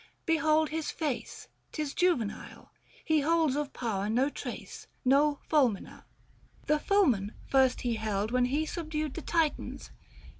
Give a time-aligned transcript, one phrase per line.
[0.25, 2.71] Behold his face, 'Tis juvenile;
[3.05, 6.05] he holds of power no trace— No Fulmina.
[6.65, 9.91] The Fulmen first he held When he subdued the Titans.